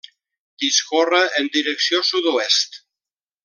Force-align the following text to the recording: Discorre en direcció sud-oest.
Discorre 0.63 1.21
en 1.43 1.51
direcció 1.57 2.03
sud-oest. 2.11 2.83